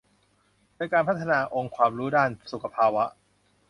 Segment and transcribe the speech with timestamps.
[0.75, 3.05] โดยการพัฒนาองค์ความรู้ด้านสุขภาวะ